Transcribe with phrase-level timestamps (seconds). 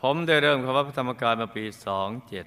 [0.00, 2.46] ผมได้เริ่มเข้าวัดพระธรรมกายมาปีสองเจ็ด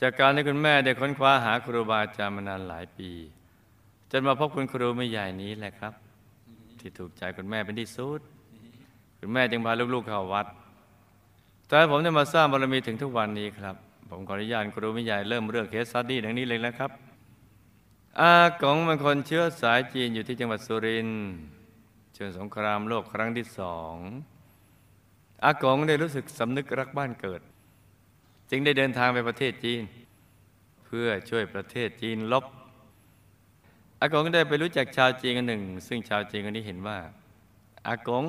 [0.00, 3.10] จากการที่คุณแม่ได้ค้นคว้าหาครูบาอาจารย์มานานหลายปี
[4.10, 5.92] จนมาพบคุณครูไม่ใหญ่นี้แหละครับ
[6.80, 8.20] ที่ถูกใจคุณแม่เป็นที่สุด
[9.18, 10.46] คุณแม่จึงพาลูกๆเข้าวัด
[11.68, 13.76] แต่ผมได้มาสร้างบารมีถึงทุกวันนี้ครับ
[14.10, 16.90] ผมขออนุญาตครูไม่ใหญ่เริ่มเรื่องเคสสตัดดี้ดังนี้เลยนะครับ
[18.20, 21.24] อากงเป็นคนเชื้อสายจีนอยู่ที่จังหวัดสุรินทร์
[22.16, 23.94] ช่วงสงครามโลกครั้งที่สอง
[25.44, 27.40] อากงได้รู้สึกสำนึกรักบ้านเกิด
[28.50, 29.82] จึงได้เดินทางไปประเทศจีน
[30.84, 32.44] เพื่อช่วยประเทศจีนลบ
[34.00, 36.98] อากงได้ไปรู้จักชาวจีนคนหนึ่ง ซึ่งชาวจีนคนนี้เห็นว่า
[37.86, 38.24] อากง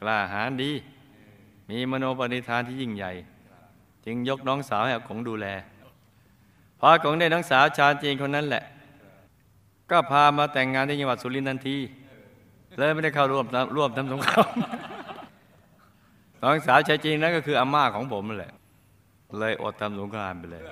[0.00, 0.72] กล้าหาญดี
[1.70, 3.12] มีมโนปณิธานที่ยิ่งใหญ่
[4.04, 5.46] จึงยกน้องสาวให้อากงดูแล
[6.78, 8.64] พออากงได้น้องสาวชาวจีนคนนั้นแหละ
[9.90, 11.76] ก็พามาแต่งงานที่จังหวัดสุรินทร์ทันที
[12.78, 14.48] เลยไม่ได้เข้าร่วมร่วมทำสงคราม
[16.42, 18.52] น้องสาวชายจีนนั่นก็คืออาม่าของผมนั่นแหละ
[19.38, 20.62] เลยอดทำสงครามไปเลย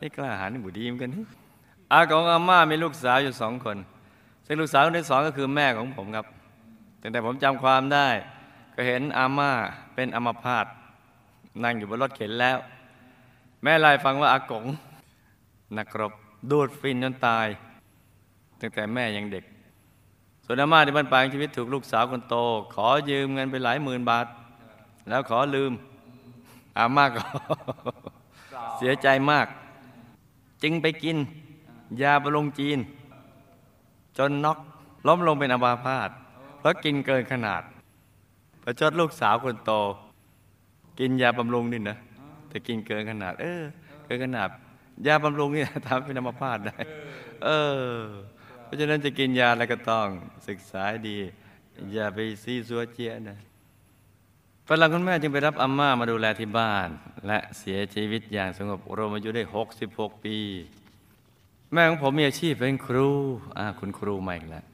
[0.00, 1.24] นี่กล้าหาญนี่บุดีมกันนี่
[1.92, 3.76] อาของอาม่ามีลูกสาวอยู่สองคน
[4.46, 6.26] ซึ่งลูกสาวคนที่สองก็คือแม่ของผมครับ
[7.00, 8.08] ตั้งแต่ผมจำความได้
[8.74, 9.50] ก็เห็นอาม่า
[9.94, 10.66] เป็นอมพาต
[11.62, 12.58] นั่งอยู่บนรถเข็นแล้ว
[13.62, 14.64] แม่ไล่าให้ฟังว่าอากง
[15.76, 16.12] นักรบ
[16.50, 17.46] ดูดฟินจนตาย
[18.60, 19.44] ตั้งแต่แม่ยังเด็ก
[20.50, 22.36] ส่วนอาม่าที่บ้านปลายชีวิตถูกลูกสาวคนโต
[22.74, 24.26] ขอยืมเงินไปหลายหมื่นบาท
[25.08, 25.72] แล้วขอลืม
[26.78, 27.22] อาม่าก็
[28.78, 29.46] เสียใจมาก
[30.62, 31.16] จึงไปกิน
[32.02, 32.78] ยาบำรุงจีน
[34.16, 34.58] จนน็อก
[35.06, 36.08] ล้มลงเป็นอัมพาต
[36.58, 37.62] เพราะกินเกินขนาด
[38.62, 39.72] ประชดลูกสาวคนโต
[40.98, 41.96] กินยาบำรุงนี่นะ
[42.48, 43.62] แต่กินเกินขนาด เออ
[44.04, 44.48] เกินขนาด
[45.06, 46.76] ยาบำรุงนี่ทำเป็นอัมพาตได้
[47.44, 47.48] เอ
[47.92, 47.98] อ
[48.68, 50.06] เพราะฉะนั้นจะกินยาอะไรก็ต้อง
[50.48, 51.18] ศึกษาดี
[51.92, 53.38] อย่าไปซีซัวเจียนะ
[54.68, 56.88] ฝรั่งคุณแม่จึงไปรับอาม่ามาดูแลที่บ้าน
[57.26, 59.42] และเสียชีวิตอย่างสงบรวมอายุได้
[59.84, 60.38] 66 ปี
[61.72, 63.08] แม่ของผมมีอาชีพเป็นครู
[63.58, 64.64] อ่าคุณครูใหม่แล้ว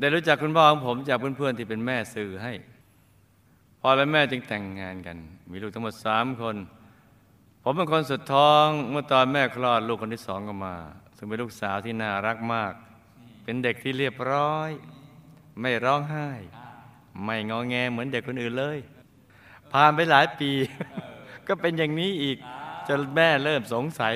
[0.00, 2.52] ได้รู้จักคุณพ่อของผมจากเพื่อนๆที่เป็นแม่สื่อให้
[3.80, 5.16] พ่อและแม่จึงแต่งงานกัน
[5.50, 6.56] มีลูกทั้งหมดสามคน
[7.62, 10.76] ผมเป็นคนสุดท้องเมื่อตอนแม่คลอดลูกคนที่สองก็มา
[11.16, 12.72] ซึ่งเป็นลูกสาวที่น่ารักมาก
[13.44, 14.70] เป็นเด็กที่เรียบร้อย
[15.60, 16.30] ไม่ร้องไห้
[17.24, 18.78] ไม่งอแงเหมือนเด็กคนอื่นเลย
[19.72, 20.50] ผ่านไปหลายปี
[21.46, 22.38] ก็เป็นอย่างนี้อีก
[22.88, 24.14] จนแม่เริ่มสงสัย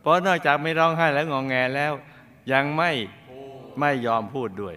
[0.00, 1.92] เพราะนอกจากไม่ร้องไห้และงองแงแล้ว
[2.52, 2.90] ยังไม่
[3.80, 4.74] ไม่ยอมพูดด้วย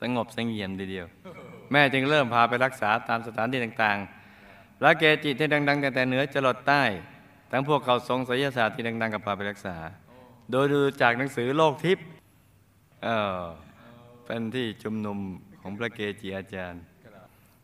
[0.00, 1.06] สงบเสงี่ยมทีเดียว
[1.72, 6.82] แม่จึงเริ่มพาไปรักษาตามสถานที่ต่างๆพระเกจิที่ดังๆตั้งแต่เหนือจรดใต้
[7.50, 9.76] ทั้งพวกเขาทรงศิลศาสตร์ที่ดังๆกับพาไปรักษา
[10.50, 12.04] โดยดูจากหนังสือโลกทิพย์
[13.04, 13.42] เออ
[14.24, 15.18] เป็นที่ชุมนุม
[15.60, 16.82] ของพระเกจิอาจารย์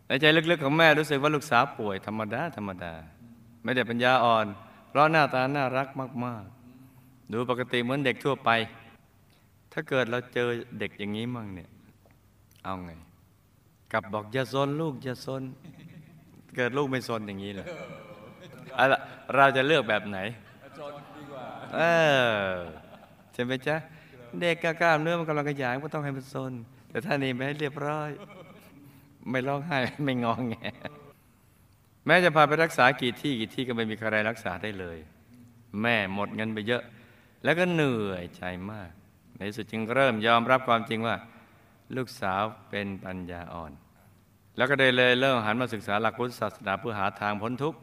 [0.07, 2.95] ในใจลึกๆของแม่รู้สึกว่าลูกสาวป่วยธรรมดาธรรมดา
[3.63, 4.47] ไม่ได้ปัญญาอ่อน
[4.89, 5.89] เพราะหน้าตาน่ารัก
[6.25, 6.45] มาก
[6.89, 8.51] ๆ ดูปกติเหมือนเด็กทั่วไป
[9.73, 10.49] ถ้าเกิดเราเจอ
[10.79, 11.71] เด็กอย่างนี้มั่งเนี่ย
[12.65, 12.91] เอาไง
[13.93, 15.43] กลับบอกอย่าซนลูกอย่าซน
[16.57, 17.67] เกิดลูกไม่ซนอย่างนี้เลย
[18.77, 19.01] เอาละ
[19.35, 20.19] เราจะเลือกแบบไหน
[21.76, 21.82] เอ
[22.48, 22.53] อ
[23.32, 23.76] ใช่ไหมจ๊ะ
[24.41, 26.53] เด็กกล้ามเนื้อมันกำลังขยายก็ต้องให้มันซน
[26.91, 28.10] แต่ถ้านี่ไม่ให้เรียบร้อย
[29.31, 30.54] ไม่ร้องไห้ไม่งองแง
[32.06, 34.98] แม้จะพาไปรักษากี่ที่กี่ที่ก็ไม่มีใครรักษาได้เลย
[35.82, 36.82] แม่หมดเงินไปเยอะ
[37.44, 38.91] แล้วก็เหนื่อยใจมาก
[39.37, 41.16] ในสุดจึงเริ่มยอมรับความจริงว่า
[41.97, 43.72] ลูกสาวเป็นปัญญาอ่อน
[44.56, 47.78] แล้วก็ได้เลยเริ่มหันมาศึกษาหลักพุทธศาสนาเพื่อหาทางพ้นทุกข์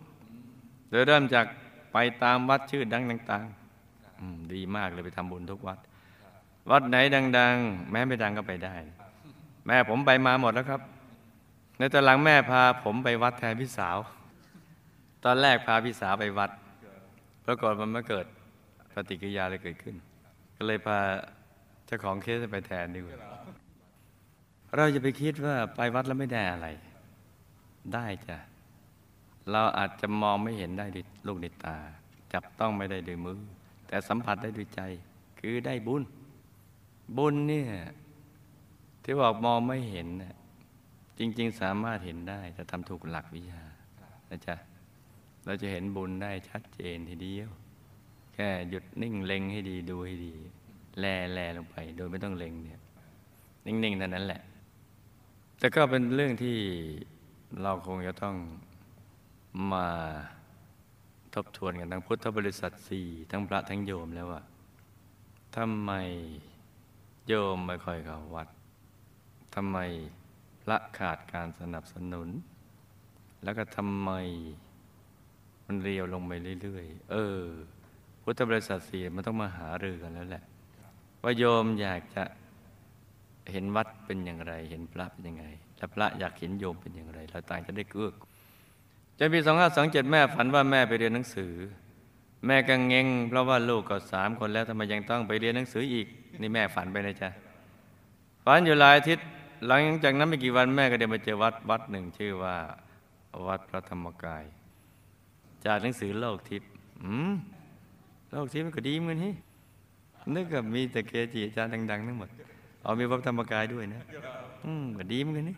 [0.89, 1.45] โดยเริ่มจาก
[1.93, 3.62] ไปตามวัดชื่อดังต่างๆ
[4.53, 5.79] ดีมากเลยไปทำบุญทุกวัด
[6.71, 6.97] วัดไหน
[7.37, 8.75] ดัง ๆ แม้ไม่ดังก็ไปได้
[9.65, 10.81] แม่ผมไปมาหมดแล้วครับ
[11.77, 13.97] ในตอนหลังแม่พาผมไปวัดแทนพี่สาว
[15.23, 16.51] ตอนแรกพาพี่สาวไปวัด
[17.45, 18.25] ปรากฏมันม่เกิด
[18.93, 19.95] ปฏิกิริยาอะไรเกิดขึ้น
[20.55, 20.99] ก็เลยพา
[21.85, 23.17] เจ้าของเคสไปแทนดีกว่า
[24.75, 26.67] เราจะไปคิดว่าไปวัดแล้วไม่ได้อะไร
[27.93, 28.37] ได้จ้ะ
[29.51, 31.77] เราอาจจะมองไม่เห็นได้ด้วยลูกในตา
[32.33, 33.39] จับต้องไม่ได้ด้วยมือ
[33.87, 34.81] แต่สัมผัสได้ด้วยใจ
[35.39, 36.03] คือได้บุญ
[37.17, 37.69] บุญเนี่ย
[39.03, 40.07] ที่บอกมองไม่เห็น
[41.17, 43.63] จริง ๆ สามารถเห็นได้ถ้าทำถูกหลักวิชา
[44.29, 44.55] นะจ๊ะ
[45.45, 47.49] เราจะเห็นบุญได้ชัดเจนทีเดียว
[48.33, 50.33] แค่หยุดนิ่งเล็งให้ดีดูให้ดี
[50.99, 52.81] แลแลลงไป โดยไม่ต้องเล็งเนี่ย
[53.65, 54.41] นิ่งๆเท่านั้นแหละ
[55.59, 56.57] แต่ก็เป็นเรื่องที่
[57.61, 58.35] เราคงจะต้อง
[59.71, 59.87] มา
[61.35, 64.41] ทบทวนกันทั้งพุทธบริษัทสี่ทั้งพระทั้งโยมแล้วว่า
[65.57, 65.91] ทำไม
[67.27, 68.47] โยมไม่ค่อยเข้าวัด
[69.55, 69.77] ทำไม
[70.63, 72.29] พระขาดการสนับสนุน
[73.43, 74.11] แล้วก็ทำไม
[75.65, 76.31] มันเรียวลงไป
[76.61, 77.41] เรื่อยๆ เออ
[78.21, 80.43] พุทธบริษัทสี่มันต้องมาหารือกันแล้วแหละ
[81.23, 82.23] ว่าโยมอยากจะ
[83.51, 85.45] เห็นวัดเป็นอย่างไร เห็นพระเป็นยังไง
[85.77, 88.32] และพระอยากเห็นโยมเป็นอย่างไร เราต่างจะได้เกื้อกูล
[89.17, 91.53] จนปีสองห้าสองเจ็ดแม่ฝันว่าแม่ไปเรียนหนังสือ
[92.45, 96.07] แม่ก็เงงเพราะว่าลูกก็สามคนแล้วทำไมยังต้องไปเรียนหนังสืออีก
[96.41, 97.29] นี่แม่ฝันไปนะจ๊ะ
[98.45, 99.25] ฝันอยู่หลายอาทิตย์
[99.67, 102.55] หลังจากนั้นไม่กี่วันแม่ก็ได้มาเจอวัดวัดหนึ่งชื่อว่า
[103.47, 104.43] วัดพระธรรมกาย
[105.65, 106.69] จากหนังสือโลกทิพย์
[107.03, 107.33] อืม
[108.31, 109.33] โลกทิพย์มันก็ดีเหมือนนี่
[110.35, 112.29] นึกกับมีแต่เกจิอาจารย์ดังๆทั้งหมด
[112.83, 114.01] เอามีวัดธรรมกายด้วยนะ
[114.65, 115.57] อืมก็ดีเหมือนกันนี่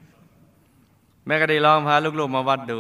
[1.26, 2.78] แม่ก็ได้ลองพาลูกๆมาวัดดู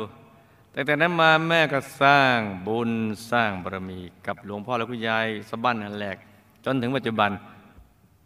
[0.77, 2.37] ตั้งแต่นั้นมาแม่ก็สร้าง
[2.67, 2.91] บุญ
[3.31, 6.17] สร้างบารมีกับหลวงพ่อและคุณยายสะบั้นหันแหลก
[6.65, 7.31] จนถึงปัจจุบัน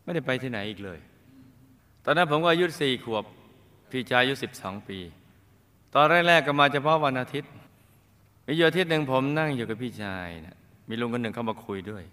[0.03, 0.99] ไม่ได้ไปที่ไหนอีกเลย
[2.05, 3.23] ตอนนั้นผมก็อายุสี่ขวบ
[3.91, 4.99] พี่ชายอายุสิบสองปี
[5.95, 7.51] ตอนแรกๆก็มาเฉพาะวันอาทิตย์
[8.45, 10.57] มีอยู่อาทิตย์หนึ่งผมนั่งอยู่กับพี่ชายนะ
[10.89, 12.03] มีลุงคนหนึ่งเข้ามาคุยด้วย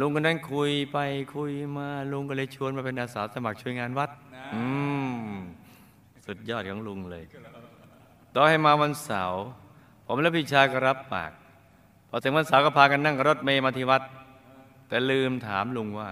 [0.00, 0.98] ลุงคนนั้นคุยไป
[1.34, 4.10] คุยมาลุงก็เลยชวนมาเป็นอาสาสมัครช่วยงานวัด
[4.54, 4.62] อื
[5.28, 5.30] ม
[6.26, 7.24] สุดยอดของลุงเลย
[8.36, 9.42] ต่อให้มาวันเสาร์
[10.06, 11.32] ผมและพี่ชายก็รับปาก
[12.08, 14.02] พอถึงวันเสาร์ก็พากันนั่งรถเมย์มาที่วัด
[14.88, 16.08] แต่ลืมถามลุงว่า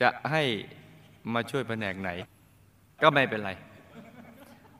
[0.00, 0.42] จะให้
[1.32, 2.10] มาช่วยแผนกไหน
[3.02, 3.50] ก็ไม่เป็นไร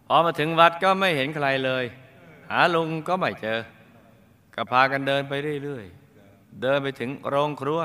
[0.07, 1.85] พอมาถึงวัดก็ไม่เห็นใครเลย
[2.51, 3.59] หาลุงก็ไม่เจอ
[4.55, 5.33] ก็พากันเดินไป
[5.65, 7.81] เรื่อยๆ เดินไปถึงโรงครัว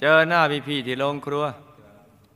[0.00, 1.44] เจอหน้าพี่ๆที่โรงครัว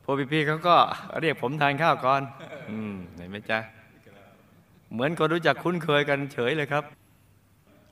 [0.03, 0.75] พวกพี่ๆเขาก็
[1.21, 2.21] เรียกผมทานข้าวก่อน
[2.69, 3.59] อืมเห็นไหมจ๊ะ
[4.95, 6.83] เหมือนคนรู้จักคุ้นเคยกันเฉยเลยครับ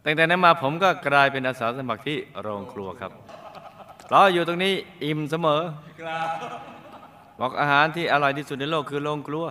[0.05, 3.11] ตั้งแต่นั้นมาผมก็กลายเป็นอาสาสมัครที่โรงครัวครับ
[4.09, 4.73] เราอยู่ตรงนี้
[5.03, 5.61] อิ่มเสมอ
[7.39, 9.45] บอกอาหารที่อร่อยที่สุดในโลกคือโรงครัว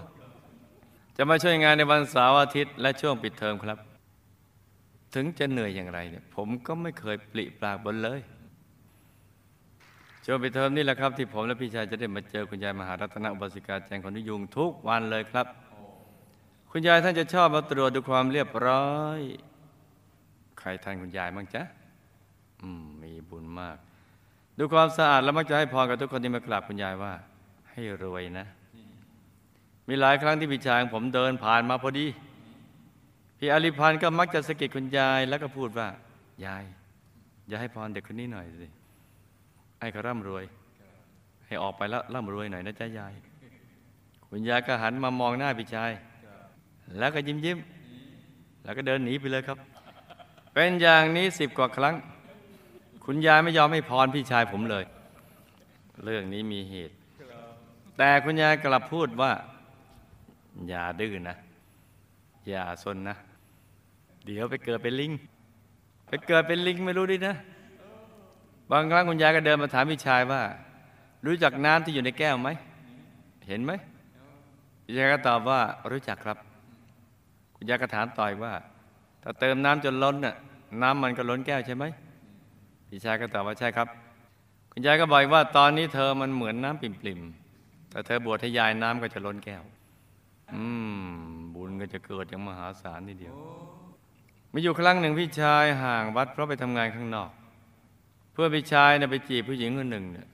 [1.16, 3.78] จะมาช่วยงานในวันเสาร์อาทิตย์และช่วงปิดเทอมครับ
[5.14, 8.20] ถึงจะเหนื่อยอย่างไรเนี่ยผมก็ไม่เคยปลิปลากบนเลย
[10.24, 15.46] ช่วงปิดเทอมนี่แหละครับ ที่ผมและพี่ชายจะได้มาเจอคุณยายมหารัตนอุบาสิกาแจงคนนิยุงทุกวันเลยครับ
[16.74, 19.20] คุณยายท่านจะชอบมาตรวจดูความเรียบร้อย
[20.58, 21.62] ใครท่านคุณยายบ้างจ๊ะ
[22.62, 23.76] อืม มีบุญมาก
[24.58, 27.12] ดูความสะอาดแล้วมักจะให้พรกับทุกคนที่มากราบคุณยายว่า
[27.70, 28.46] ให้รวยนะ
[29.88, 32.06] มีหลายครั้งที่พี่ชายของผมเดินผ่านมาพอดี
[33.38, 35.88] พี่อริพันธ์ก็มักจะสะกิดคุณยายแล้วก็พูดว่า
[36.46, 36.64] ยาย
[37.48, 38.68] อย่าให้พรเด็กคนนี้หน่อยสิ
[39.80, 40.44] ให้เขาร่ำรวย
[41.46, 43.14] ให้ออกไปแล้วร่ำรวยหน่อยนะจ๊ะยาย
[44.28, 45.92] คุณยายก็หันมามองหน้าพี่ชาย
[46.98, 49.58] แล้วก็ยิ้มยิ้มๆแล้วก็เดินหนีไปเลยครับ
[50.52, 51.94] เป็นอย่างนี้สิบกว่าครั้ง
[53.04, 54.84] คุณยายไม่ยอมให้พรพี่ชายผมเลย
[56.04, 56.94] เรื่องนี้มีเหตุ
[57.98, 59.32] แต่คุณยายกลับพูดว่า
[60.68, 61.36] อย่าดื้อนะ
[62.48, 63.16] อย่าซนนะ
[64.24, 65.12] เดี๋ยวไปเกิดเป็นลิง
[66.06, 67.34] ไปเกิดเป็นลิงไม่รู้ดินะ
[68.70, 70.42] บางครั้งคุณยายก็เดินมาถามพี่ชายว่า
[71.26, 72.48] รู้จักน้ำที่อยู่ในแก้วไหม
[73.48, 73.72] เห็นไหม
[74.84, 76.38] พี่ชายก็ตอบว่ารู้จักครับ
[77.62, 78.52] คุณยาก็ถามต่อยว่า
[79.22, 80.34] ถ้าเติมน้ำจนล้นน่ะ
[80.82, 81.84] น้ำมันก็ล้นแก้วใช่ไหม
[82.88, 83.88] พี่ชายก็ตอบว่าใช่ครับ
[84.72, 89.62] คุณยายก็บอกว่าตอนนี้เธอมันเหมือนน้ำปิ่มๆแต่เธอบวชให้ยายน้ำก็จะล้นแก้ว
[90.54, 90.64] อื
[90.94, 91.18] ม
[91.54, 93.34] บุญก็จะเกิดอย่างมหาศาลทีเดียว
[94.52, 97.30] มีอยู่ครั้งหนึ่งพี่ชายห่างวัดเพราะไปทำงานข้างนอก
[98.32, 100.28] เพื่อพี่ชายเนี่ยไปจีบผู้หญิงคนหนึ่งเนี่ย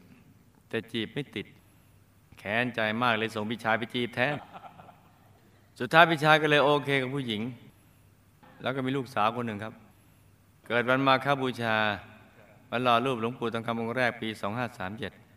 [0.68, 1.46] แต่จีบไม่ติด
[2.38, 4.34] แค้นใจมากเลยส่งพี่ชายไปจีบแทน
[5.78, 7.42] สุดท้ายพี่ชายก็เลยโอเคกับผู้หญิง
[8.62, 9.74] แล้วก็มีลูกสาวคนหนึ่งครับ
[10.66, 11.76] เกิดวันมาฆบูชา
[12.70, 14.28] วันหล่อรูปหลวงปู่ทองคำองค์แรกปี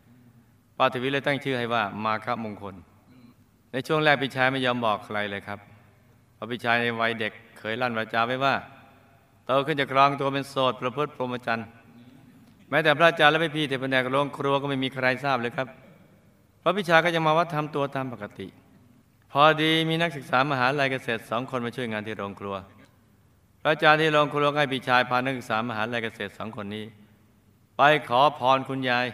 [0.04, 2.74] 2537ป้าทวีเลยตั้งชื่อให้ว่ามาฆมงคล
[3.72, 5.58] ในช่วงแรกพี่ชายไม่ยอมบอกใครเลยครับ
[6.34, 8.54] เพราะพี่ชายในวัยเด็กเคยลั่นวาจาไว้ว่า
[9.46, 11.66] โตขึ้นจะครองตัวเป็นโสดประพฤติพรหมจรรย์
[12.70, 15.68] แม้แต่พระอาจารย์และพี่พี่ๆที่แนกโรงครัวก็ไม่มีใครทราบเลยครับ
[16.60, 18.48] เพราะพี่ชายก็ยังมาวัดทำตัวตามปกติ
[19.34, 22.56] พอดีมีนักศึกษามหาลัยเกษตรสองคนมาช่วยงานที่โรงครัว
[23.60, 26.84] พระอาจารย์ที่โรงครัวให้พี่ชายพานักศึกษามหาลัยเกษตรสองคนนี้
[27.76, 29.06] ไปขอพรคุณยาย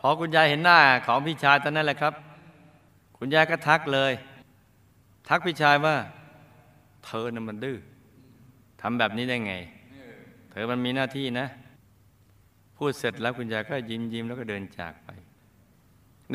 [0.00, 2.14] พอคุณยายเห็นหน้าของพี่ชายตอนนั้นแหละครับ
[3.18, 4.12] คุณยายก็ทักเลย
[5.28, 5.96] ทักพี่ชายว่า
[7.06, 7.78] เธอน่ะมันดื้อ
[8.80, 9.54] ทำแบบนี้ได้ไง
[10.50, 11.46] เธอมันมีหน้าที่นะ
[12.76, 15.10] พูดเสร็จแล้วคุณยายก็ยิ้มยิ้มแล้วก็เดินจากไป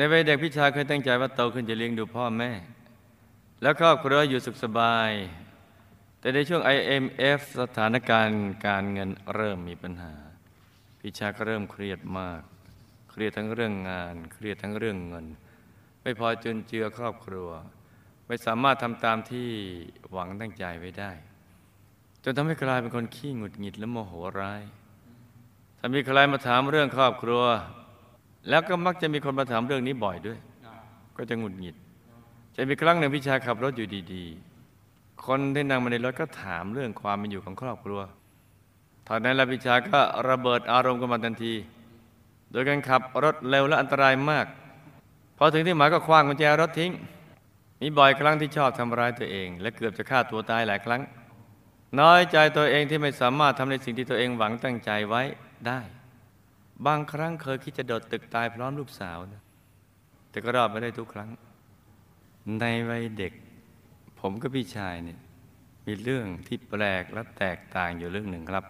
[0.00, 2.50] นวัยเด็กพี่ชายเคยตั้งใจว่าโตขึ้นจะเลี้ยงดูพ่อแม่
[3.62, 5.10] แล้วครอบครัวอยู่สุขสบาย
[6.20, 10.14] แต่ในช่วง IMF สถานการณ์การเงินเริ่มมีปัญหา
[11.00, 12.42] พี่ชายก็เริ่มเครียดมาก
[13.10, 15.26] เครียดทั้งเรื่องงาน เครียดทั้งเรื่องเงิน
[16.02, 17.48] ไม่พอจนเจือครอบครัว
[18.26, 19.48] ไม่สามารถทำตามที่
[20.10, 21.12] หวังตั้งใจไว้ได้
[22.24, 24.62] จนทำให้กลายเป็นคนขี้หงุดหงิดและโมโหร้าย
[25.78, 27.44] ถ้ามีใครมาถามเรื่องครอบครัว
[28.48, 30.38] แล้วก็มักจะมีคนมาถามเรื่องนี้บ่อยด้วย
[31.16, 31.76] ก็จะหงุดหงิด
[32.56, 38.00] จะมีครั้งหนึ่งพี่ชาขับรถอยู่ดีๆ คนที่นั่งมาในรถก็ถามเรื่องความเป็นอยู่ของครอบครัว
[39.08, 41.54] ตอนนั้นแล้วพี่ชาก็ระเบิดอารมณ์กันมาทันที
[42.50, 44.46] โดยการขับรถเร็วและอันตรายมาก
[45.38, 46.92] พอถึงที่หมายก็คว้างกุญแจรถทิ้ง
[47.80, 51.00] มีบ่อยครั้งที่ชอบทำร้ายตัวเอง และเกือบจะฆ่าตัวตายหลายครั้ง
[52.00, 55.22] น้อยใจตัวเองที่ไม่สามารถทำในสิ่งที่ตัวเองหวังตั้งใจไว้
[55.66, 55.80] ได้
[56.86, 59.42] บางครั้งเคยคิดจะโดดตึกตายพร้อมลูกสาวนะ
[60.30, 61.30] แต่ก็รอดไม่ได้ทุกครั้ง
[62.60, 63.32] ในวัยเด็ก
[64.20, 65.18] ผมกับพี่ชายเนี่ย
[65.86, 68.64] มีเรื่องที่แปลกและแตกต่างอยู่เรื่องหนึ่งครับ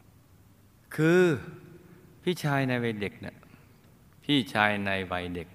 [0.97, 1.25] คือ
[2.23, 3.37] พี่ชายในวัยเด็กเนี่ย
[4.25, 5.49] พี่ชายในวัยเด็ก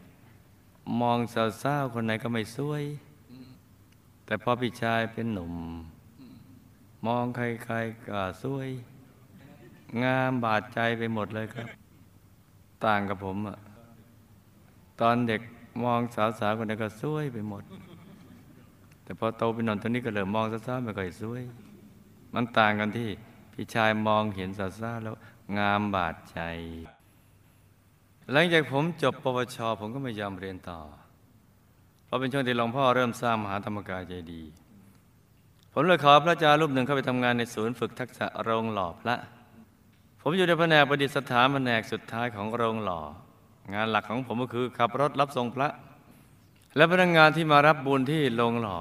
[1.02, 1.20] มอง
[1.64, 2.84] สาวๆคนไหนก็ไม่สวย
[4.26, 5.54] แต่พอพี่ชายเป็นหนุ่ม
[7.08, 8.70] มองใครๆก็สวย
[10.04, 11.70] งามบาดใจไปหมดเลยครับ
[12.86, 13.58] ต่างกับผมอะ
[15.02, 15.42] ตอนเด็ก
[15.84, 17.64] มองสาวๆคนนั้นก็สวยไปหมด
[19.04, 21.44] แต่พอโตเป็นหนอนตัวนี้ก็เริ่มมองสาวๆไม่ค่อยสวย
[22.34, 23.10] มันต่างกันที่
[23.54, 25.16] พี่ชายมองเห็นสาวๆแล้ว
[25.58, 26.40] งามบาดใจ
[28.32, 30.80] หลังจากผมจบปวช ผมก็ไม่ยอมเรียนต่อ
[32.06, 34.44] เพราะเป็นช่วงที่หลวงพ่อเริ่มสร้างมหาธรรมกายใจดี
[35.74, 39.16] ผมเลยขอพระอาจารย์รูปหนึ่งเข้าไปทำงานในศูนย์ฝึกทักษะโรงหล่อพระ
[40.26, 43.02] ผมอยู่ในแผนกประดิษฐานแผนกสุดท้ายของโรงหล่อ
[43.74, 45.70] งานหลักของผมก็คือขับรถรับส่งพระ
[46.76, 48.78] และพนักงานที่มารับบุญที่โรงหล่อ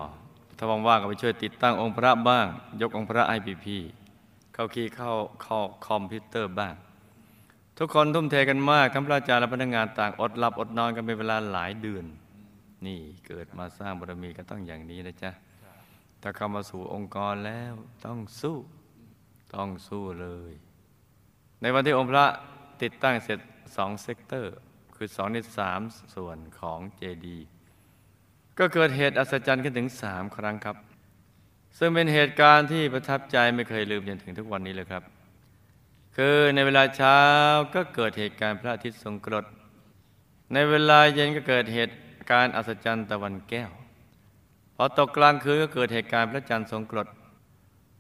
[0.57, 2.47] ถ้าว่างๆก็ไปช่วยติดตั้งองค์พระบ้าง
[2.81, 3.79] ยกองค์พระไอพีพี
[4.55, 6.75] เข้าคีย์เข้าเข้าคอมพิวเตอร์บ้าง
[7.79, 12.05] ทุกคนทุ่มเทกันมากทั้งพระอาจารย์และพนักงานต่างอดหลับอดนอนกันเป็นเวลาหลายเดือน
[12.87, 15.31] นี่เกิดมาสร้างบารมีก็ต้องอย่างนี้นะจ๊ะ
[16.23, 18.57] ถ้าเข้ามาสู่องค์กรแล้วต้องสู้
[19.55, 20.53] ต้องสู้เลย
[21.63, 22.27] ในวันที่องค์พระ
[22.83, 23.39] ติดตั้งเสร็จ
[23.77, 24.55] สอง sector
[24.97, 25.81] คือสองในสาม
[26.15, 27.47] ส่วนของเจดีย์
[28.59, 30.77] ก็เกิดเหตุอัศจรรย์ขึ้นถึงสามครั้งครับ
[31.79, 35.03] ซึ่งเป็นเหตุการณ์ที่ประทับใจไม่เคยลืมจนถึงทุกวันนี้เลยครับ
[36.17, 37.19] คือในเวลาเช้า
[37.75, 39.45] ก็เกิดเหตุการณ์พระอาทิตย์ทรงกรด
[40.53, 41.97] ในเวลาเย็นก็เกิดเหตุ
[42.31, 43.71] การณ์อัศจรรย์ตะวันแก้ว
[44.77, 47.09] พอตกกลางคืนก็เกิดเหตุการณ์พระจันทร์ทรงกรด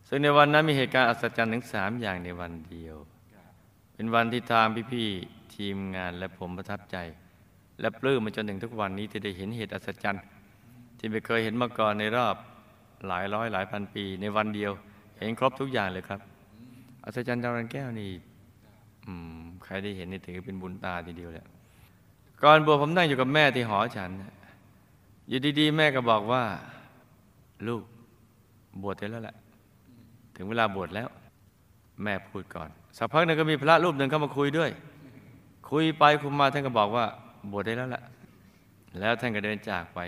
[0.08, 2.96] ซึ่งในวันนั้นมีเหตุการณ์อัศจรรย์ถึงสามอย่างในวันเดียว
[3.94, 6.96] เป็นวันที่ทางพี่ๆทีมงานและผมประทับใจ
[7.80, 10.24] และปลื้มมาจนถึงทุกวันนี้ที่ได้เห็นเหตุอัศจรรย์
[10.98, 12.36] ที่ไม่เคยเห็นมาก่อนในรอบ
[13.06, 14.72] หลายร้อยหลายพันปี ในวันเดียว
[15.18, 16.20] เห็นครบทุกอย่างเลยครับ
[17.04, 18.10] อัศจรรย์ตะวันแก้วนี่
[19.06, 21.46] อืมใครได้เห็นนี่ถือเป็นบุญตาทีเดียวแหละ
[22.42, 24.10] ก่อนบวชผมนั่งอยู่กับแม่ที่หอฉัน
[25.28, 26.44] อยู่ดีๆ แม่ก็บอกว่า
[27.66, 27.82] ลูก
[28.82, 29.36] บวชได้แล้วแหละ
[30.36, 31.08] ถึงเวลาบวชแล้ว
[32.02, 34.70] แม่พูดก่อน สักพักหนึ่งก็มีพระรูปหนึ่งเข้ามาคุยด้วย
[35.70, 37.04] คุยไปคุยมาท่านก็บอกว่า
[37.52, 38.02] บวชได้แล้วแหละ
[39.00, 40.00] แล้วท่านก็เดินจากไป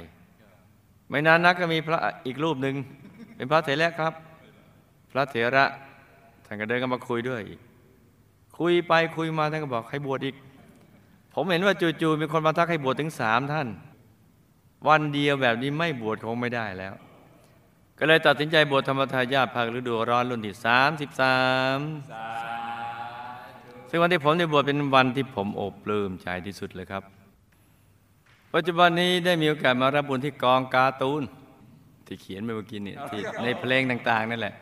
[1.09, 2.75] ไม่นานนักก็มีพระอีกรูปหนึ่ง
[3.37, 4.13] เป็นพระเถระครับ
[5.11, 5.65] พระเถระ
[6.47, 7.43] ท่านก็เดินก็มาคุยด้วย
[8.59, 10.35] คุยไปคุยมาท่านก็บอกให้บวชอีก
[11.35, 13.69] ผมเห็นว่าจู่ๆมีคนมาทักให้บวชถึงสามท่าน
[14.89, 16.95] วันเดียวแบบนี้ไม่บวชคงไม่ได้แล้ว
[17.99, 21.39] ก็เลยตัดสินใจบวชธรรมทายาทภาคฤดูร้อนรุ่นที่สามสิบสา
[21.77, 21.79] ม
[23.95, 27.03] ซึ่งวันที่ผมได้บวชเป็นวันที่ผมโอบปลื้มใจที่สุดเลยครับ
[28.55, 31.23] ปัจจุบันนี้ได้มีโอกาสมารับบุญที่กองการ์ตูน
[32.07, 34.55] ที่เขียนไปเมื่อกี้นี่ที่ในเพลงต่าง ๆ นั่นแหละ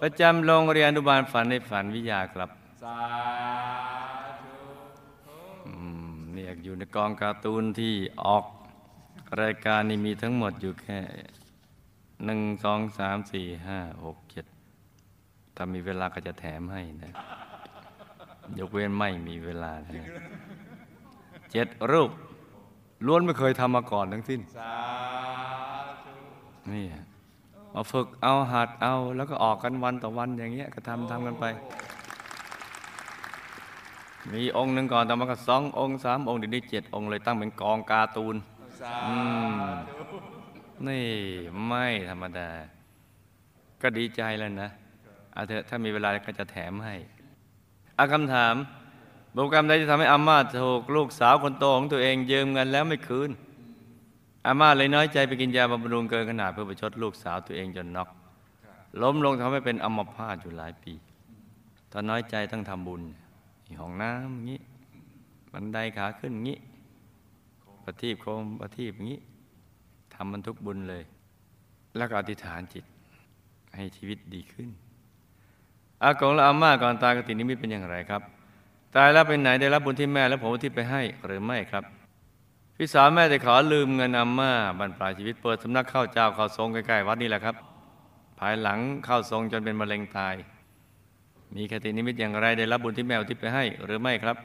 [0.00, 2.50] ประจำโรงเรียนอนุบาลฝันในฝันวิทยาครับ
[5.66, 5.72] อื
[6.12, 8.44] มเนี่ยอยู่ในกองการ์ตูนที่ออก
[9.42, 11.00] รายการนี้มีทั้งหมดอยู่แค่
[12.24, 14.46] หนึ่งสองสามสี่ห้าหกเจ็ด
[15.54, 17.14] ถ้ามีเวลาก็จะแถมให้นะ
[18.58, 20.06] ยกเว้นไม่มีเวลานะ
[21.52, 22.10] เจ็ดรูป
[23.06, 24.40] ล้วนไม่เคยทำมาก่อนทั้งสิ้น
[26.72, 26.86] นี่
[27.74, 31.44] มาฝึกเอาหัดเอาแล้วก็ออกกันวันต่อวันอย่างเงี้ยก็ทำทำกันไป
[34.32, 38.36] มีองค์หนึ่งก่อนแต่มาก็สององค์สามองค์เดี๋ยวนี้เจ็ดองค์เลยตั้งเป็นกองการ์ตูน
[39.06, 39.16] อื
[39.52, 39.54] ม
[40.86, 41.06] นี่
[41.66, 42.48] ไม่ธรรมดา
[43.82, 44.70] ก็ดีใจแล้วนะ
[45.32, 46.96] เอาเถอะถ้ามีเวลาก็จะแถมให้
[47.98, 48.54] อาคำถาม
[49.34, 53.30] บุญกรรมใดที่ทำให้อาม่าถูกลูกสาวคนโตของตัวเองยืมเงินแล้วไม่คืน
[54.46, 58.08] อาม่าเลยน้อยใจไปกินยาบำรุงเกินขนาดเพื่อประชดลูกสาวตัวเองจนน็อก
[59.02, 60.92] ล้มลงทำให้เป็นอัมพาตอยู่หลายปี
[61.92, 63.02] ตอนน้อยใจต้องทำบุญ
[63.80, 64.60] ห้องน้ำงี้
[65.52, 66.58] บันไดขาขึ้นงี้
[67.84, 69.20] ประทีปโคมประทีปงี้
[70.14, 71.04] ทำมันทุกบุญเลย
[71.96, 72.84] แล้วก็อธิษฐานจิต
[73.76, 74.68] ให้ชีวิตดีขึ้น
[76.04, 78.22] อากงและอาม่าก่อนตายกตินิมิตเป็นอย่างไรครับ
[78.96, 81.84] ตายแล้วไปไหนได้รับบุญที่แม่และผมที่ไปให้หรือไม่ครับ
[82.76, 87.56] พี่สาวแม่จะขอลืมเงินอาม่าบรรปลายชีวิตเปิดสำนักข้าวเจ้าข้าวทรงใกล้ๆวัดนี่แหละครับ
[88.38, 90.34] ภายหลังเข้าทรงจนเป็นมะเร็งตาย
[91.54, 94.36] มีคตินิมิตอย่างไรได้รับบุญที่แม่ทิศไปให้หรือไม่ครับ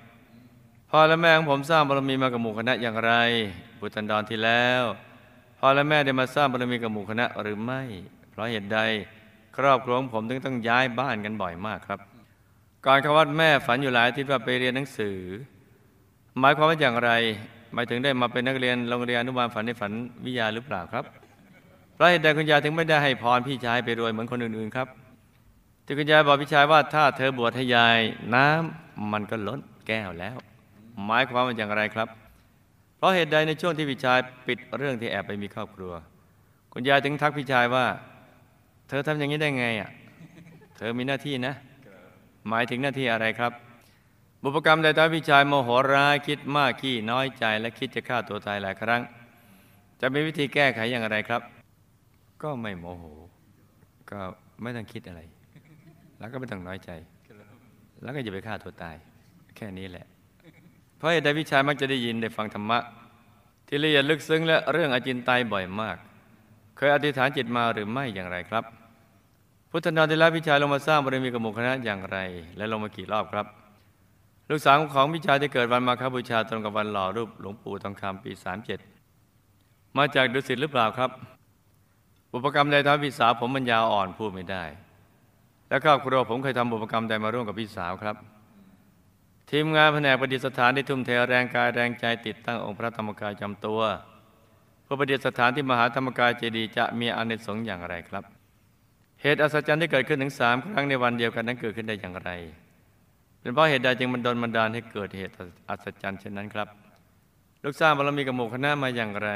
[0.91, 3.13] พ่อและแม่ของผมสร้างบารมีมากับหมู่คณะอย่างไร
[3.79, 4.83] บุตรดอนที่แล้ว
[5.59, 7.81] พ่อและแม่ได้มาสร้างบารมีกับหมู่คณะหรือไม่
[8.29, 8.79] เพราะเหตุใด
[9.57, 11.99] ครอบครัวของผมถึงต้องย้ายบ้านกันบ่อยมากครับ
[12.85, 15.19] ก่อนเข้าวัดแม่ฝันอยู่หลายอาทิตย์ว่าไปเรียนหนังสือ
[16.39, 17.11] หมายความว่าอย่างไร
[17.73, 19.91] หมายถึงได้มาเป็นนักเรียนโรงเรียนอนุบาลฝันในฝัน
[20.25, 21.05] วิทยาหรือเปล่าครับ
[21.93, 24.87] เพราะเหตุใดคุณยายถึงไม่ได้ให้พรพี่ชายไปรวยเหมือนคนอื่นๆครับ
[25.85, 27.97] ที่คุณยายบอกพี่ชายว่าถ้าเธอบวชให้ยาย
[28.35, 30.37] น้ำมันก็ล้นแก้วแล้ว
[31.05, 32.07] หมายความว่าอย่างไรครับ
[32.97, 35.93] เพราะเหตุใดในช่วงที่พี่ชายปิดเรื่องที่แอบไปมีครอบครัว
[36.73, 37.85] คุณยายถึงทักพี่ชายว่า
[38.87, 39.89] เธอทำอย่างนี้ได้ไงอะ
[40.77, 41.53] เธอมีหน้าที่นะ
[42.49, 43.51] หมายถึงหน้าที่อะไรครับ
[44.41, 49.01] บุพกรรมใดทำให้พี่ชายโมโหร้ายคิดมากขี้น้อยใจและคิดจะฆ่าตัวตายหลายครั้ง
[50.01, 51.41] จะมีวิธีแก้ไขอย่างไรครับ
[52.43, 53.03] ก็ไม่โมโห
[54.11, 54.19] ก็
[54.61, 55.21] ไม่ต้องคิดอะไร
[56.19, 56.91] แล้วก็ไม่ต้องน้อยใจ
[58.03, 58.95] แล้วก็อย่าไปฆ่าตัวตาย
[59.55, 60.05] แค่นี้แหละ
[60.97, 62.79] เพราะเหตุใดพี่ชายมักจะได้ยินได้ฟังธรรมะ
[63.67, 65.97] ที่ละเอียดลึกซึ้งและเรื่องอาจินไตยบ่อยมาก
[66.75, 68.63] เคยอธิษฐานจิตมาหรือไม่อย่างไรครับ
[69.71, 72.17] พุทธนาธิราชพี่ชายลงมาสร้างบารมีกับหมู่คณะอย่างไร
[72.57, 73.45] และลงมากี่รอบครับ
[74.49, 78.31] ลูกสาวของพี่ชายที่เกิดวันมาคบูชาตรงกับวันหล่อรูปหลวงปู่ทองคำปี
[79.13, 81.09] 37 มาจากดุสิตหรือเปล่าครับ
[82.31, 84.63] บุพกรรมใดทำพี่สาวผมมันยาวอ่อนพูดไม่ได้
[85.69, 88.15] และครอบครัวผมเคยทำบุพกรรมใดมาร่วมกับพี่สาวครับ
[89.51, 93.81] ทีมงานแผนกประดิษฐานได้ทุ่มเทแรงกายแรงใจติดตั้งองค์พระธรรมกายจำตัว
[94.83, 98.36] เพื่อประดิษฐานที่มหาธรรมกายเจดีย์จะมีอานิสงส์อย่างไรครับ
[99.21, 102.29] เหตุอัศจรรย์ที่เกิดขึ้นถึงสามครั้งในวันเดียวกันนั้นเกิดขึ้นได้อย่างไร
[103.39, 105.33] เป็นเพราะเหตุใดจึงมันดลบันดาลให้เกิดเหตุ
[105.69, 106.67] อัศจรรย์เช่นนั้นครับ
[107.63, 109.29] ลูกสร้างบารมีกับหมู่คณะมาอย่างไร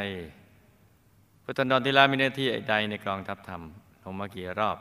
[1.44, 3.62] พุทธันดรทิลามีหน้าที่ใดในกองทัพธรรม
[4.04, 4.78] ลงมากี่รอบ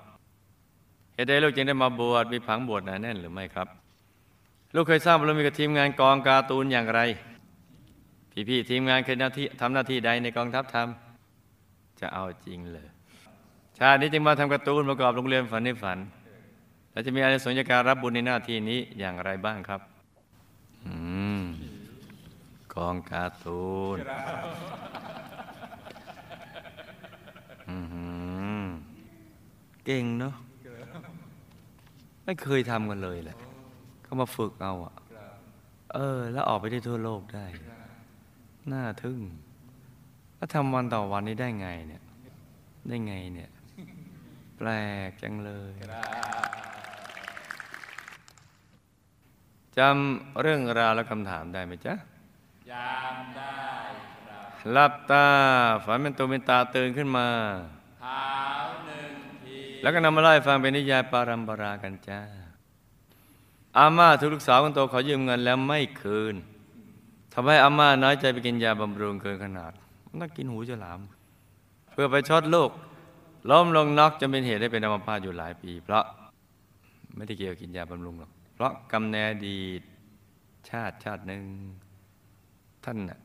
[1.15, 3.69] เหตุใดลูกจึงได้มาบวชมีผังบวชหนาแน่นหรือไม่ครับ
[4.75, 7.01] ลูกเคยสร้างบารมีกับทีมงานกองการ์ตูนอย่างไร
[8.49, 10.89] พี่ๆทีมงานเคยหน้าที่ทำหน้าที่ใดในกองทัพธรรม
[12.01, 12.89] จะเอาจริงเลย
[13.81, 15.99] ชาตินี้จึงมาทำการ์ตูนประกอบโรงเรียนฝันในฝัน
[16.93, 19.81] แล้วจะมีอะไรสงส์จาการรับบุญในหน้าที่นี้อย่างไรบ้างครับ
[20.87, 20.95] อื
[21.41, 21.43] ม
[22.75, 23.65] กองการ์ตู
[23.97, 23.99] น
[29.85, 30.35] เก่งเนาะ
[32.25, 33.37] ไม่เคยทำกันเลยแหละ
[34.03, 34.95] เขามาฝึกเอาอะ
[35.95, 37.47] เออ แล้วออกไปได้ทั่วโลกได้
[38.73, 39.21] น่าทึ่ง
[40.37, 42.03] แล้วทำวันต่อวันนี้ได้ไงเนี่ย
[42.89, 43.51] ได้ไงเนี่ย
[44.63, 44.75] แปล
[45.09, 45.73] กจังเลย
[49.79, 51.95] จำเรื่องราวและคำถามได้ไหมจ๊ะ
[52.71, 53.57] จำได้
[54.27, 55.27] ครับหลับตา
[55.85, 57.29] ฝันเป็นตัวเป็นตาตื่นขึ้นมา
[58.01, 58.25] เท้า
[58.87, 59.13] หนึ่ง
[59.45, 62.21] ทีแล้วก็นำมาไล่าให้ฟังเป็นนิยายปารัมปรากันจ้า
[63.79, 66.35] อาม่าทุกลูกสาวคนโตขอยืมเงินแล้วไม่คืน
[67.33, 69.73] ทำให้อาม่าน้อยใจไปกินยาบำรุงเกินขนาด
[70.21, 71.01] นักกินหูฉลาม
[71.93, 72.71] เพื่อไปช็อตลูก
[73.49, 76.05] ล้มลงน็อกจนเป็นเหตุให้เป็นอัมพาตอยู่หลายปี เพราะ
[77.17, 79.57] ไม่ได้เกี่ยวกินยาบำรุงหรอกเพราะกำเนิดดี
[80.71, 81.43] ชาติชาติหนึ่ง
[82.85, 83.21] ท่านน่ะ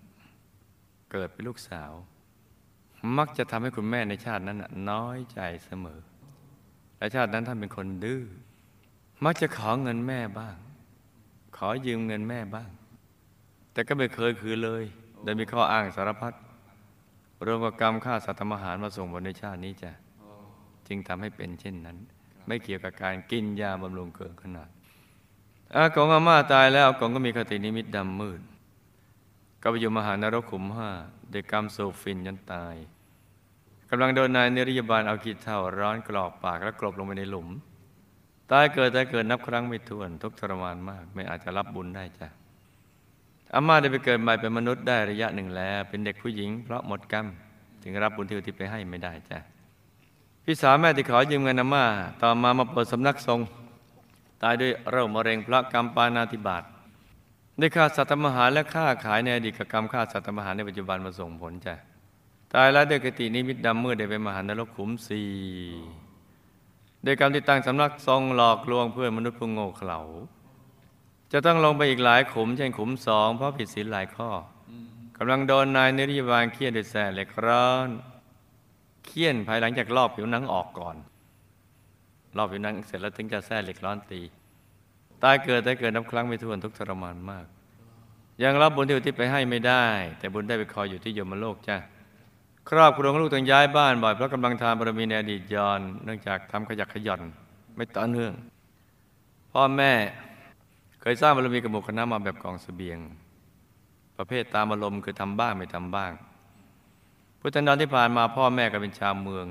[1.11, 1.91] เกิดเป็นลูกสาว
[3.17, 4.57] มักจะทำให้คุณแม่ในชาตินั้น
[4.91, 5.99] น้อยใจเสมอ
[6.97, 8.21] และชาตินั้นท่านเป็นคนดื้อ
[9.25, 10.55] มักจะขอเงินแม่บ้าง
[11.57, 12.69] ขอยืมเงินแม่บ้าง
[13.73, 14.83] แต่ก็ไม่เคยคืนเลย
[15.23, 16.33] โดยมีข้ออ้างสารพัด
[17.45, 19.91] รวมกับกรรมฆ่าสัตว์ทำอาหารมาส่งบนในชาตินี้จ้ะ
[20.87, 21.97] จึงทำให้เป็นเช่นนั้น
[22.47, 24.69] ไม่เกี่ยวกับการกินยาบำรุงเกินขนาด
[25.75, 28.41] อากงอาม่าตายแล้วอากงก็มีคตินิมิตดำมืด
[29.61, 30.89] ก็ไปอยู่มหานรกขุมห้า
[31.31, 32.75] เด็กกรรมโซฟินยันตาย
[33.89, 37.47] กำลังโดนนายนิรยาบาลเอาขีดเท่าร้อนกรอกปากแล้วกลบลงไปในหลุม
[38.51, 42.27] ตายเกิดตายเกิดนับครั้งไม่ถ้วน ทุกทรมานมาก ไม่อาจจะรับบุญได้จ้ะ
[43.53, 47.25] อาม่าได้ไปเกิดใหม่เป็นมนุษย์ได้ระยะหนึ่งแล้ว เป็นเด็กผู้หญิงเพราะหมดกรรม
[47.83, 49.39] ถึงรับบุญที่อุทิศไปให้ไม่ได้จ้ะ
[50.47, 51.85] พี่สาวแม่ที่ขอยืมเงินอาม่า
[52.21, 53.39] ต่อมามาเปิดสำนักทรง
[54.43, 56.63] ตายด้วยโรคมะเร็งพระกรรมปานาธิบาต
[57.57, 61.75] ได้ฆ่าสัตว์ทำอาหารและฆ่าขายในอดีตกับกรรมฆ่าสัตว์ทำอาหารในปัจจุบันมาส่งผลจ้ะ
[62.53, 65.29] ตายแล้วด้วยกตินิมิตดำมืดได้ไปมหานรกขุมสี่
[67.03, 69.99] โดยกรรมที่ตั้งสำนักทรงหลอกลวงเพื่อนมนุษย์ผู้โง่เขลา
[71.31, 74.29] จะต้องลงไปอีกหลายขุมเช่นขุมสองเพราะผิดศีลหลายข้อ
[75.17, 77.89] กำลังโดนนายนิรยาบาลเครียดด้วยแสเหล็กร้อน
[79.05, 80.95] เคี่ยนภายหลังจากลอกผิวหนังออกก่อน
[82.37, 84.21] ลอกผิวหนังเสร็จแล้วถึงจะแส้เหล็กร้อนตี
[85.23, 87.45] ตายเกิดได้เกิดนับครั้งไม่ถ้วนทุกทรมานมาก
[88.43, 89.85] ยังรับบุญที่อุทิศไปให้ไม่ได้
[90.19, 91.77] แต่บุญได้ไปคอยอยู่ที่ยมโลกจ้ะ
[92.69, 97.21] ครอบครัวของลูกต้องย้ายบ้านบ่อยเพราะกำลังทานบารมีในอดีตย้อน เนื่องจากทำขยักขย่อน
[97.75, 98.33] ไม่ต่อเนื่อง
[99.51, 99.93] พ่อแม่
[101.01, 102.99] เคยสร้างบารมีกับหมู่คณะมาแบบกองเสบียง
[104.17, 106.11] ประเภทตามอารมณ์คือทำบ้างไม่ทำบ้าง
[107.47, 109.45] พุทธันดรที่ผ่านมาพ่อแม่ก็เป็นชาวเมือง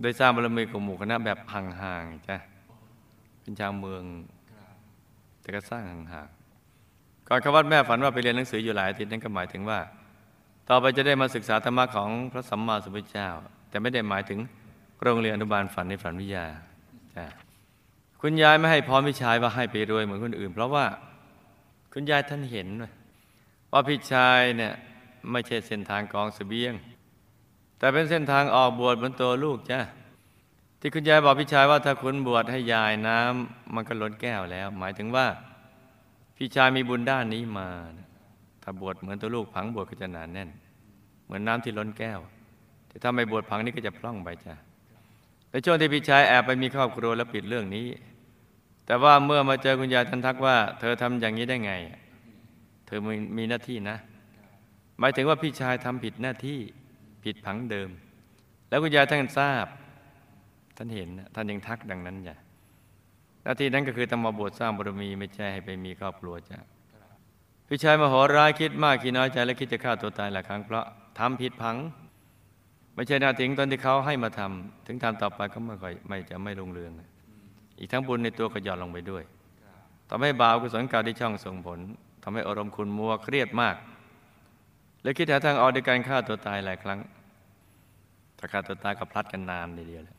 [0.00, 2.36] โดยสร้างบารมีกับหมู่คณะแบบห่างๆจ้ะ
[3.40, 4.02] เป็นชาวเมือง
[5.40, 9.78] แต่ก็สร้างห่างๆก่อนขวัดแม่ฝันว่าไปเรียนหนังสืออยู่หลายอาทิตย์นั่นก็หมายถึงว่า
[10.68, 13.28] ต่อไปจะได้มาศึกษาธรรมะของพระสัมมาสัมพุทธเจ้า
[13.70, 14.38] แต่ไม่ได้หมายถึง
[15.02, 16.46] โรงเรียนอนุบาลฝันในฝันวิทยา
[17.16, 17.24] จ้ะ
[18.20, 20.84] คุณยายไม่ให้พรพี่ชายว่าให้ไปรวยเหมือนคนอื่น เพราะว่า
[21.92, 22.68] คุณยายท่านเห็น
[23.72, 24.74] ว่าพี่ชายเนี่ย
[25.30, 26.74] ไม่ใช่เส้นทางกองเสบียง
[27.78, 29.80] แต่เป็นเส้นทางออกบวชบนตัวลูกจ้ะ
[30.80, 35.26] ที่คุณยายบอกพี่ชายว่าถ้าคุณบวชให้ยายน้ำมันก็ล้นแก้วแล้ว หมายถึงว่า
[36.36, 37.68] พี่ชายมีบุญด้านนี้มา
[38.62, 40.50] ถ้าบวชเหมือนตัวลูกผังบวชก็จะหนานแน่น
[41.24, 42.20] เหมือนน้ำที่ล้นแก้ว
[42.88, 44.54] แต่ถ้าไม่บวชผังนี้ก็จะพร่องไปจ้ะ
[45.50, 47.86] ในช่วงที่พี่ชายแอบไปมีครอบครัวแล้วปิดเรื่องนี้
[48.86, 51.72] แต่ว่าเมื่อมาเจอคุณยายท่านทักว่า เธอทำอย่างนี้ได้ไง
[52.86, 53.96] เธอมีมีหน้าที่นะ
[55.00, 56.58] หมายถึงว่าพี่ชายทำผิดหน้าที่
[57.24, 57.88] ผิดผังเดิม
[58.68, 59.66] แล้วคุณยายท่านทราบ
[60.76, 62.36] ท่านเห็นท่านยังทักดังนั้นจ้ะ
[63.42, 66.58] หน้าที่นั้นก็คือต้องมาบวชสร้างบารมีไม่ใช่ให้ไปมีครอบครัวจ้ะ
[67.68, 70.84] พี่ชายมโหร้ายคิดมากคิดน้อยใจและคิดจะฆ่าตัวตายหลายครั้งเพราะ
[71.18, 71.76] ทำผิดผัง
[72.94, 76.92] ไม่ใช่นาถึงตอนที่เขาให้มาทำถึงทำต่อไปก็ไม่ค่อยไม่จะไม่ลงเรือง
[77.78, 79.22] อีกทั้งบุญในตัวก็หย่อนลงไปด้วย
[80.10, 81.78] ทำให้บาปกุศลเก่าที่ช่องส่งผล
[82.22, 83.76] ทำให้อารมณ์คุณมัวเครียดมาก
[85.08, 87.00] และคิดหาทางออกในการฆ่าตัวตายหลายครั้ง
[88.38, 90.16] ถ้าฆ่าตัวตายก็พลัดกันนานเดียวเลย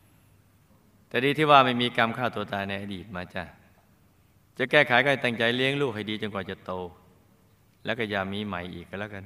[1.10, 3.44] แต่ดีที่ว่าไม่มีกรรมฆ่าตัวตายในอดีตมาจ้ะ
[4.58, 6.72] จะแก้ไขก็ตั้งใจเลี้ยงลูกให้ดีจนกว่าจะโต
[7.86, 9.24] แล้วก็อย่ามีใหม่อีกก็แล้วกัน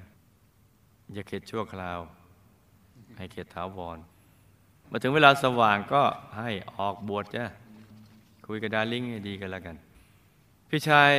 [1.14, 2.00] อย่าเข็ดชั่วคราว
[3.18, 3.98] ให้เข็ดถาวร
[4.92, 6.02] มาถึงเวลาสว่างก็
[6.38, 7.46] ให้ออกบวชจ้ะ
[8.48, 9.76] คุยกับดาริ่งให้ดีกันแล้วกัน
[10.70, 11.14] พี่ชาย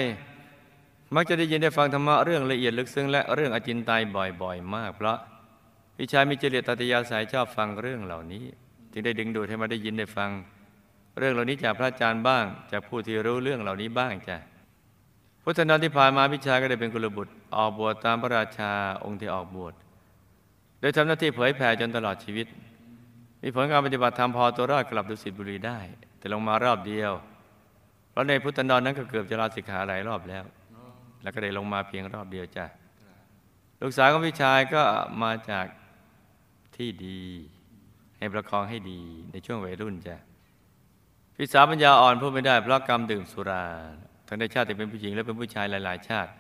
[1.15, 4.03] มักจะได้ยินได้ฟังธรรมะเรื่องละเอียดลึกซึ้งและเรื่องอจินไตย
[4.43, 5.19] บ่อยๆ มาก เพราะ
[5.97, 8.45] พี่ชายมีจริตตัตยาสายชอบฟังเรื่องเหล่านี้
[8.93, 10.31] จึงได้ดึงดูดให้มาได้ยินได้ฟัง
[11.19, 14.37] เรื่องเหล่านี้จากพระอาจารย์บ้าง จากผู้ที่รู้เรื่องเหล่านี้บ้างจ้ะ
[15.43, 18.73] พุทธนันที่ผ่านมาพี่ชายก็ได้เป็นกุลบุตร ออกบวชตามพระราชา
[19.05, 19.75] องค์ที่ออกบวช
[20.81, 22.47] โดยทำหน้าที่เผยแผ่จนตลอดชีวิต
[23.43, 25.79] มีผลการปฏิบัติธรรมพอตัวรอดกลับดุสิตบุรีได้
[26.19, 27.13] แต่ลงมารอบเดียว
[28.11, 30.45] เพราะในพุทธนันนั้นก็เกือบจะลาสิกขาหลายรอบแล้ว
[31.25, 32.67] แล้วก็ได้ลงมาเพียงรอบเดียวจ้ะ
[33.81, 34.83] ลูกสาวของพี่ชายก็
[35.23, 35.67] มาจาก
[36.77, 37.21] ที่ดี
[38.19, 39.01] ให้ประคองให้ดี
[39.33, 40.17] ในช่วงวัยรุ่นจ้ะ
[41.37, 43.65] พี่สาวปัญญาอ่อนพูดไม่ได้เพราะกรรมดื่มสุรา
[44.27, 46.31] ทั้งในชาติที่เป็นผู้หญิงและเป็นผู้ชายหลาย ๆ ชาติ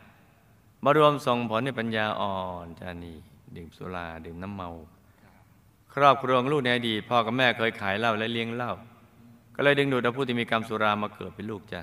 [0.84, 3.16] มารวมส่งผลในปัญญาอ่อนจ้านี่
[3.56, 4.70] ดื่มสุราดื่มน้ำเมา
[5.94, 8.72] ครอบครัวของลูกในอดีตพ่อกับแม่เคยขายเหล้าและเลี้ยงเหล้า
[9.56, 11.82] ก็เลยดึงดูดเอาผู้ที่มีกรรมสุรามาเกิดเป็นลูกจ้ะ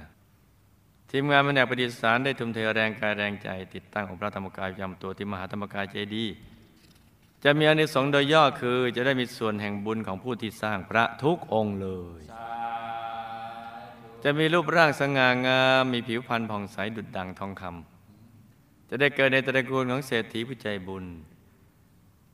[1.13, 6.34] ทีมงานแผนกประดิษฐานได้ทุ่มเทแรงกายแรงใจ ติดตั้งองค์พระธรรมกายประจำตัวที่มหาธรรมกายเจดีย์
[7.43, 11.88] จะมีอานิสงส์โดยย่อคือ จะได้มีส่วนแห่งบุญของผู้ที่สร้างพระทุกองค์เล
[12.19, 12.21] ย
[14.24, 21.06] จะมีรูปร่างสง่างามมีผิวพรรณผ่องใสดุจดังทองคำจะได้เกิดในตระกูลของเศรษฐีผู้ใจบุญ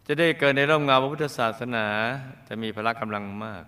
[0.07, 1.85] จะได้เกิดในร่มเงาพระพุทธศาสนา
[2.47, 3.63] จะมีพละกำลังมาก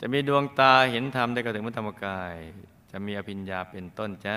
[0.00, 2.36] จะมีดวงตาเห็นธรรมได้กระถึงพระธรรมกาย
[2.98, 4.34] จะมีอภิญญาเป็นต้นจ้ะ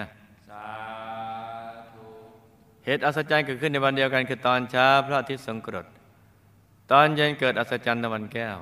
[2.85, 5.85] เหตุอัศจรรย์เกิดขึ้นในวันเดียวกันคือตอนเช้าพระอาทิตย์ทรงกรด
[6.91, 8.57] ตอนเย็นเกิดอัศจรรย์ตะวันแก้ว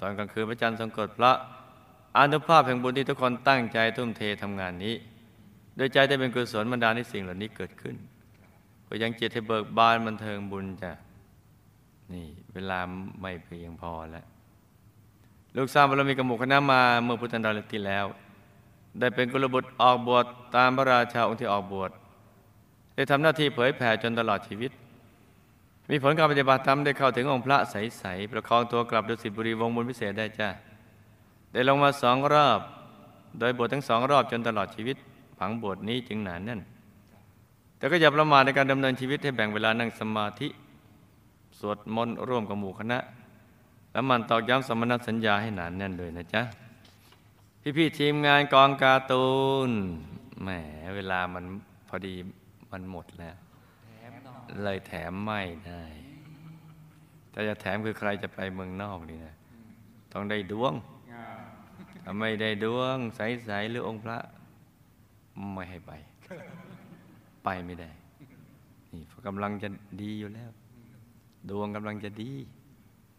[0.00, 1.32] ตอนกลางคืนพระจันทร์ทรงกรดพระ
[2.18, 4.94] อนุภาพแห่งบุญที่ทุกคนตั้งใจทุ่มเททำงานนี้
[5.76, 7.96] โดยใจได้เป็นกุศลบรรดาในสิ่งเหล่านี้เกิดขึ้น
[8.88, 10.92] ก็ยังจิตให้เบิกบานบันเทิงบุญจ้ะ
[12.12, 12.78] นี่เวลา
[13.20, 14.26] ไม่เพียงพอแล้ว
[15.56, 18.06] ลูกสาวบารมีกบหมุคณะมาเมื่อพุทธันดรที่แล้ว
[18.98, 20.24] ได้เป็นกุลบุตรออกบวช
[20.56, 21.90] ตามพระราชาองค์ที่ออกบวช
[22.94, 24.70] ได้ทำหน้าที่เผยแผ่จนตลอดชีวิต
[25.90, 30.48] มีผลการปฏิบัติธรรมได้เข้าถึงองค์พระใสๆประคองตัวกลับดุสิตบุรีวงบุญพิเศษได้จ้ะ
[31.52, 32.60] ได้ลงมาสองรอบ
[33.38, 34.96] โดยบวชทั้งสองรอบจนตลอดชีวิต
[35.38, 36.60] ผังบวชนี้จึงหนานแน่น
[37.78, 40.48] แต่ก็อย่าประมาทในการดำเนินชีวิตให้แบ่งเวลานั่งสมาธิ
[41.58, 42.98] สวดมนต์ร่วมกับหมู่คณะ
[43.92, 46.42] แล้วมันตอกย้ำสมณสัญญาให้หนานแน่นเลยนะจ๊ะ
[47.62, 49.28] พี่ๆทีมงานกองการ์ตู
[49.68, 49.70] น
[50.42, 50.48] แหม
[50.94, 51.44] เวลามัน
[51.88, 52.14] พอดี
[52.72, 53.36] มันหมดแล้ว
[54.62, 55.84] เลยแถมไม่ได้
[57.30, 59.34] แต่แต่จะแถมคือใครจะไปเมืองนอกนี่นะ
[60.12, 60.74] ต้องได้ดวง
[62.04, 64.18] ถ้าไม่ได้ดวงใสๆหรือองค์พระ
[65.52, 65.92] ไม่ให้ไป
[67.44, 67.90] ไปไม่ได้
[68.92, 69.68] นี่กำลังจะ
[70.02, 70.50] ดีอยู่แล้ว
[71.50, 72.32] ดวงกำลังจะดี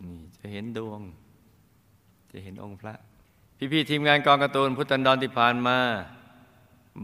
[0.04, 1.02] นี่จะเห็นดวง
[2.32, 2.94] จะเห็นองค์พระ
[3.72, 5.78] พี่ๆทีมงานกองการ์ตูนพุทธันดรที่ผ่านมา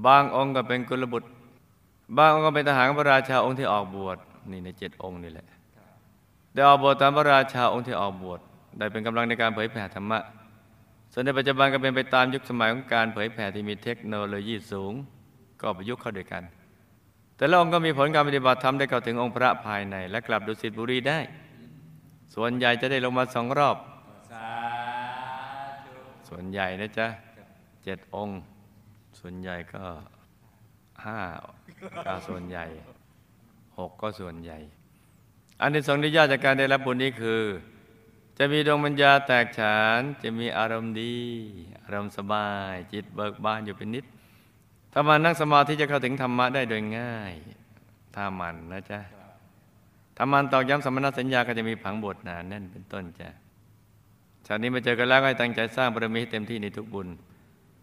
[0.05, 1.29] บางองค์ก็เป็นกุลบุตร
[2.17, 4.17] บางองค์ก็เป็นทหารพระราชาองค์ที่ออกบวช
[4.51, 5.47] นี่ในเจ็ดองค์นี่แหละ
[6.53, 8.39] ได้ออกบวชตามพระราชาองค์ที่ออกบวช
[8.77, 10.19] ได้เป็นกำลังในการเผยแผ่ธรรมะ
[11.13, 14.93] ส่วนในปัจจุบันก็เป็นไปตามยุคสมัยของการเผยแผ่ที่มีเทคโนโลยีสูง
[15.61, 16.43] ก็ประยุกต์เข้าด้วยกัน
[17.35, 21.19] แต่ละองค์ก็มีผลการปฏิบัติธรรมได้เข้าถึงองค์พระภายใน และกลับดุสิตบุรีได้
[22.35, 23.77] ส่วนใหญ่จะได้ลงมาสองรอบ
[26.29, 27.07] ส่วนใหญ่นะจ๊ะ
[27.83, 28.41] เจ็ดองค์
[29.19, 29.83] ส่วนใหญ่ก็
[31.05, 31.19] ห้า
[32.05, 32.65] ก็ส่วนใหญ่
[33.77, 34.57] หกก็ส่วนใหญ่
[35.61, 37.43] อันที่สองที่ยากจากการได้รับบุญนี้คือ
[38.38, 41.15] จะมีดวงปัญญาแตกฉาน จะมีอารมณ์ดี
[41.83, 44.05] อารมณ์สบาย จิตเบิกบานอยู่เป็นนิด
[44.93, 47.33] ถ้ามันนั่งสมาธิจะเข้าถึงธรรมะได้โดยง่าย
[48.15, 48.99] ถ้ามันนะจ๊ะ
[50.17, 53.29] ถ้ามันตอกย้ำสมณสัญญาก็จะมีผังบทหนาแน่นเป็นต้นจ้ะ
[54.45, 57.08] ชาตินี้มาเจอกันแล้วให้ตั้งใจสร้างบารมีให้เต็มที่ในทุกบุญ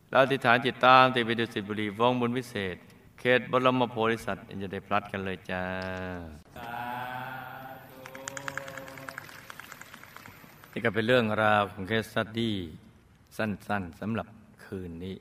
[0.09, 2.77] แล้วอธิษฐานจิตตามติไปดูสิบุรีวงบุญวิเศษ
[3.18, 5.64] เขตบรมโพธิสัตว์จะได้พลัดกันเลยจ้า
[10.72, 12.57] นี่ก็เป็นเรื่องราวของเคสสตดี้
[13.37, 14.27] สั้นๆสำหรับ
[14.64, 15.16] คืนนี้